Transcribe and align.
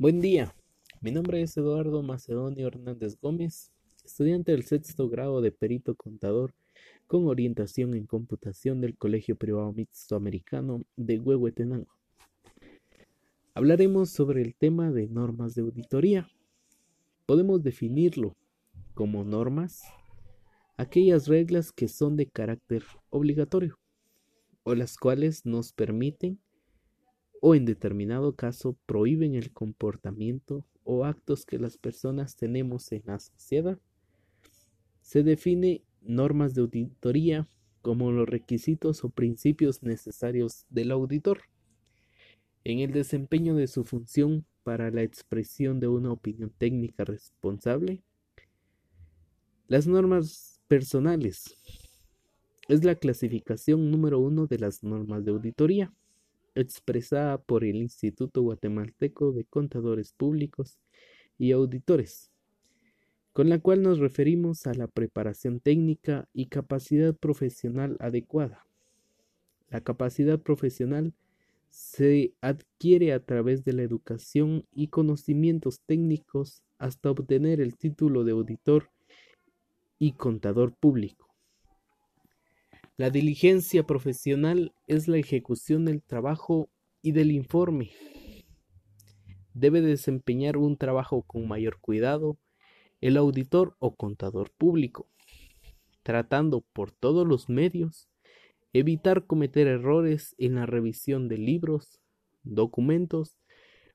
Buen 0.00 0.22
día, 0.22 0.56
mi 1.02 1.10
nombre 1.10 1.42
es 1.42 1.54
Eduardo 1.58 2.02
Macedonio 2.02 2.68
Hernández 2.68 3.18
Gómez, 3.20 3.70
estudiante 4.02 4.50
del 4.50 4.64
sexto 4.64 5.10
grado 5.10 5.42
de 5.42 5.52
perito 5.52 5.94
contador 5.94 6.54
con 7.06 7.26
orientación 7.26 7.92
en 7.92 8.06
computación 8.06 8.80
del 8.80 8.96
Colegio 8.96 9.36
Privado 9.36 9.70
Mixto 9.74 10.16
Americano 10.16 10.80
de 10.96 11.18
Huehuetenango. 11.18 11.92
Hablaremos 13.52 14.08
sobre 14.08 14.40
el 14.40 14.54
tema 14.54 14.90
de 14.90 15.06
normas 15.06 15.54
de 15.54 15.60
auditoría. 15.60 16.30
Podemos 17.26 17.62
definirlo 17.62 18.34
como 18.94 19.22
normas 19.22 19.82
aquellas 20.78 21.28
reglas 21.28 21.72
que 21.72 21.88
son 21.88 22.16
de 22.16 22.24
carácter 22.24 22.84
obligatorio 23.10 23.78
o 24.62 24.74
las 24.74 24.96
cuales 24.96 25.44
nos 25.44 25.74
permiten 25.74 26.40
o 27.40 27.54
en 27.54 27.64
determinado 27.64 28.34
caso 28.34 28.76
prohíben 28.86 29.34
el 29.34 29.52
comportamiento 29.52 30.64
o 30.84 31.04
actos 31.04 31.46
que 31.46 31.58
las 31.58 31.78
personas 31.78 32.36
tenemos 32.36 32.92
en 32.92 33.02
la 33.06 33.18
sociedad. 33.18 33.78
Se 35.00 35.22
define 35.22 35.82
normas 36.02 36.54
de 36.54 36.62
auditoría 36.62 37.48
como 37.82 38.12
los 38.12 38.28
requisitos 38.28 39.04
o 39.04 39.10
principios 39.10 39.82
necesarios 39.82 40.66
del 40.68 40.90
auditor 40.90 41.40
en 42.64 42.80
el 42.80 42.92
desempeño 42.92 43.54
de 43.54 43.66
su 43.66 43.84
función 43.84 44.44
para 44.62 44.90
la 44.90 45.02
expresión 45.02 45.80
de 45.80 45.88
una 45.88 46.12
opinión 46.12 46.50
técnica 46.50 47.04
responsable. 47.04 48.02
Las 49.66 49.86
normas 49.86 50.60
personales 50.68 51.56
es 52.68 52.84
la 52.84 52.96
clasificación 52.96 53.90
número 53.90 54.20
uno 54.20 54.46
de 54.46 54.58
las 54.58 54.82
normas 54.82 55.24
de 55.24 55.30
auditoría 55.30 55.92
expresada 56.54 57.38
por 57.38 57.64
el 57.64 57.76
Instituto 57.76 58.42
Guatemalteco 58.42 59.32
de 59.32 59.44
Contadores 59.44 60.12
Públicos 60.12 60.78
y 61.38 61.52
Auditores, 61.52 62.30
con 63.32 63.48
la 63.48 63.58
cual 63.58 63.82
nos 63.82 63.98
referimos 63.98 64.66
a 64.66 64.74
la 64.74 64.86
preparación 64.86 65.60
técnica 65.60 66.28
y 66.32 66.46
capacidad 66.46 67.14
profesional 67.14 67.96
adecuada. 68.00 68.66
La 69.68 69.80
capacidad 69.80 70.40
profesional 70.40 71.14
se 71.70 72.34
adquiere 72.40 73.12
a 73.12 73.24
través 73.24 73.64
de 73.64 73.72
la 73.72 73.82
educación 73.82 74.66
y 74.72 74.88
conocimientos 74.88 75.80
técnicos 75.86 76.64
hasta 76.78 77.10
obtener 77.10 77.60
el 77.60 77.76
título 77.76 78.24
de 78.24 78.32
auditor 78.32 78.90
y 79.98 80.12
contador 80.12 80.74
público. 80.74 81.29
La 83.00 83.08
diligencia 83.08 83.86
profesional 83.86 84.74
es 84.86 85.08
la 85.08 85.16
ejecución 85.16 85.86
del 85.86 86.02
trabajo 86.02 86.68
y 87.00 87.12
del 87.12 87.32
informe. 87.32 87.92
Debe 89.54 89.80
desempeñar 89.80 90.58
un 90.58 90.76
trabajo 90.76 91.22
con 91.22 91.48
mayor 91.48 91.80
cuidado 91.80 92.36
el 93.00 93.16
auditor 93.16 93.74
o 93.78 93.96
contador 93.96 94.50
público, 94.50 95.08
tratando 96.02 96.60
por 96.74 96.92
todos 96.92 97.26
los 97.26 97.48
medios 97.48 98.10
evitar 98.74 99.24
cometer 99.24 99.66
errores 99.66 100.34
en 100.36 100.56
la 100.56 100.66
revisión 100.66 101.26
de 101.26 101.38
libros, 101.38 102.02
documentos 102.42 103.38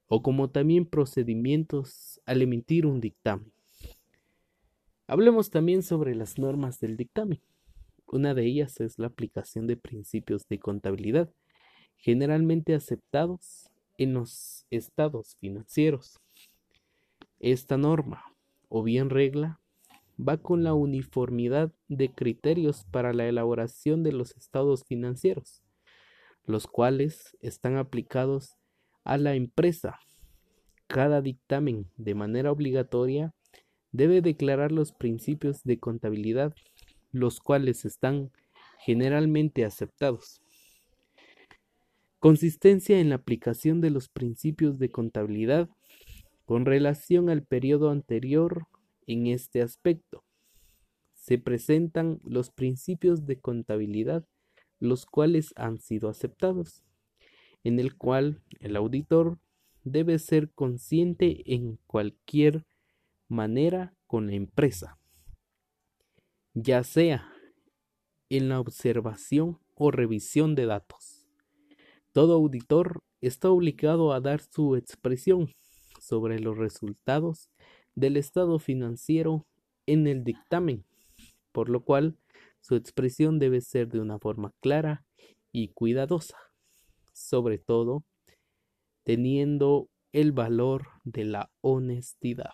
o 0.07 0.23
como 0.23 0.49
también 0.49 0.87
procedimientos 0.87 2.19
al 2.25 2.41
emitir 2.41 2.87
un 2.87 3.01
dictamen. 3.01 3.53
Hablemos 5.05 5.51
también 5.51 5.83
sobre 5.83 6.15
las 6.15 6.39
normas 6.39 6.79
del 6.79 6.97
dictamen. 6.97 7.39
Una 8.07 8.33
de 8.33 8.45
ellas 8.45 8.79
es 8.79 8.99
la 8.99 9.07
aplicación 9.07 9.67
de 9.67 9.77
principios 9.77 10.47
de 10.47 10.59
contabilidad, 10.59 11.29
generalmente 11.97 12.75
aceptados 12.75 13.69
en 13.97 14.13
los 14.13 14.65
estados 14.69 15.37
financieros. 15.39 16.19
Esta 17.39 17.77
norma, 17.77 18.23
o 18.69 18.83
bien 18.83 19.09
regla, 19.09 19.59
va 20.17 20.37
con 20.37 20.63
la 20.63 20.73
uniformidad 20.73 21.73
de 21.87 22.11
criterios 22.11 22.85
para 22.91 23.13
la 23.13 23.27
elaboración 23.27 24.03
de 24.03 24.11
los 24.11 24.35
estados 24.37 24.85
financieros, 24.85 25.63
los 26.45 26.67
cuales 26.67 27.35
están 27.41 27.77
aplicados 27.77 28.55
a 29.03 29.17
la 29.17 29.35
empresa. 29.35 29.99
Cada 30.87 31.21
dictamen, 31.21 31.89
de 31.97 32.15
manera 32.15 32.51
obligatoria, 32.51 33.33
debe 33.91 34.21
declarar 34.21 34.71
los 34.71 34.91
principios 34.91 35.63
de 35.63 35.79
contabilidad 35.79 36.53
los 37.15 37.39
cuales 37.39 37.85
están 37.85 38.29
generalmente 38.79 39.63
aceptados. 39.63 40.41
Consistencia 42.19 42.99
en 42.99 43.09
la 43.09 43.15
aplicación 43.15 43.79
de 43.79 43.89
los 43.89 44.09
principios 44.09 44.77
de 44.79 44.91
contabilidad 44.91 45.69
con 46.43 46.65
relación 46.65 47.29
al 47.29 47.43
periodo 47.43 47.89
anterior 47.89 48.67
en 49.07 49.27
este 49.27 49.61
aspecto. 49.61 50.23
Se 51.13 51.37
presentan 51.37 52.19
los 52.23 52.51
principios 52.51 53.25
de 53.25 53.39
contabilidad 53.39 54.25
los 54.79 55.05
cuales 55.05 55.53
han 55.55 55.79
sido 55.79 56.09
aceptados, 56.09 56.83
en 57.63 57.79
el 57.79 57.95
cual 57.95 58.41
el 58.59 58.75
auditor 58.75 59.39
debe 59.85 60.19
ser 60.19 60.51
consciente 60.51 61.53
en 61.53 61.79
cualquier 61.87 62.65
manera 63.29 63.95
con 64.05 64.27
la 64.27 64.33
empresa 64.33 64.99
ya 66.55 66.85
sea 66.85 67.29
en 68.29 68.47
la 68.47 68.61
observación 68.61 69.59
o 69.75 69.91
revisión 69.91 70.55
de 70.55 70.65
datos. 70.65 71.27
Todo 72.13 72.33
auditor 72.33 73.01
está 73.19 73.49
obligado 73.49 74.13
a 74.13 74.21
dar 74.21 74.39
su 74.39 74.77
expresión 74.77 75.51
sobre 75.99 76.39
los 76.39 76.57
resultados 76.57 77.49
del 77.93 78.15
estado 78.15 78.57
financiero 78.57 79.45
en 79.85 80.07
el 80.07 80.23
dictamen, 80.23 80.85
por 81.51 81.69
lo 81.69 81.83
cual 81.83 82.17
su 82.61 82.75
expresión 82.75 83.37
debe 83.37 83.59
ser 83.59 83.89
de 83.89 83.99
una 83.99 84.17
forma 84.17 84.53
clara 84.61 85.05
y 85.51 85.67
cuidadosa, 85.69 86.37
sobre 87.11 87.57
todo 87.57 88.05
teniendo 89.03 89.89
el 90.13 90.31
valor 90.31 90.87
de 91.03 91.25
la 91.25 91.51
honestidad. 91.61 92.53